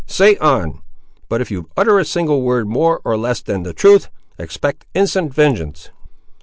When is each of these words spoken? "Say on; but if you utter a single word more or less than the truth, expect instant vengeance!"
"Say 0.07 0.35
on; 0.37 0.81
but 1.29 1.41
if 1.41 1.51
you 1.51 1.69
utter 1.77 1.99
a 1.99 2.05
single 2.05 2.41
word 2.41 2.67
more 2.67 3.01
or 3.05 3.15
less 3.17 3.39
than 3.39 3.61
the 3.61 3.71
truth, 3.71 4.09
expect 4.39 4.87
instant 4.95 5.31
vengeance!" 5.31 5.91